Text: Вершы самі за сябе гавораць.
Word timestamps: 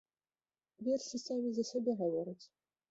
Вершы 0.89 1.15
самі 1.27 1.49
за 1.59 1.63
сябе 1.75 1.91
гавораць. 2.03 2.41